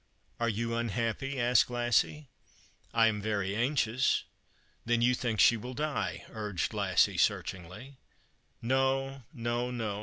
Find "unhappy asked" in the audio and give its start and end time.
0.73-1.69